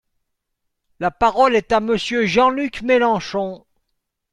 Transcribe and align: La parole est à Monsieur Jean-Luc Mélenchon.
La 0.99 1.11
parole 1.11 1.55
est 1.55 1.71
à 1.71 1.79
Monsieur 1.79 2.25
Jean-Luc 2.25 2.81
Mélenchon. 2.81 3.63